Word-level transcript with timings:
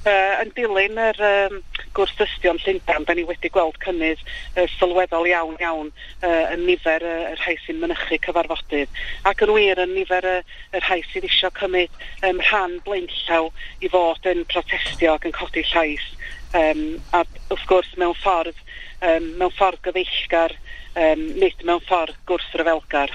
Uh, 0.00 0.38
yn 0.40 0.48
dilyn 0.56 0.96
yr 0.96 1.18
um, 1.20 1.56
gwrs 1.92 2.14
dystion 2.16 2.56
Llundain, 2.62 3.04
da 3.04 3.12
ni 3.12 3.24
wedi 3.28 3.50
gweld 3.52 3.76
cynnydd 3.84 4.22
uh, 4.24 4.64
sylweddol 4.78 5.28
iawn 5.28 5.58
iawn 5.60 5.90
uh, 6.24 6.46
yn 6.54 6.62
nifer 6.64 7.04
y 7.04 7.10
uh, 7.26 7.34
rhai 7.42 7.58
sy'n 7.66 7.82
mynychu 7.82 8.16
cyfarfodydd 8.24 9.02
ac 9.28 9.44
yn 9.44 9.52
wir 9.58 9.82
yn 9.84 9.92
nifer 9.92 10.24
y, 10.24 10.34
y 10.72 10.80
rhai 10.86 11.02
sydd 11.10 11.28
eisiau 11.28 11.52
cymryd 11.58 12.00
um, 12.24 12.40
rhan 12.48 12.78
blaenllaw 12.86 13.50
i 13.84 13.92
fod 13.92 14.32
yn 14.32 14.40
protestio 14.48 15.18
ac 15.18 15.28
yn 15.28 15.36
codi 15.36 15.66
llais 15.74 16.08
um, 16.56 16.84
a 17.12 17.26
wrth 17.52 17.68
gwrs 17.68 17.92
mewn 18.00 18.16
ffordd 18.22 18.56
um, 19.04 19.28
mewn 19.36 19.52
ffordd 19.52 19.84
gyfeillgar 19.84 20.56
um, 20.96 21.28
nid 21.36 21.60
mewn 21.68 21.84
ffordd 21.84 22.16
gwrs 22.30 22.48
ryfelgar. 22.56 23.12